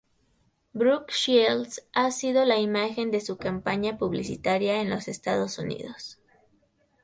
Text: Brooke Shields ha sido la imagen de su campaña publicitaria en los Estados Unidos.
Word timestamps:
Brooke 0.73 1.11
Shields 1.13 1.85
ha 1.93 2.09
sido 2.09 2.43
la 2.43 2.57
imagen 2.57 3.11
de 3.11 3.21
su 3.21 3.37
campaña 3.37 3.99
publicitaria 3.99 4.81
en 4.81 4.89
los 4.89 5.07
Estados 5.07 5.59
Unidos. 5.59 6.17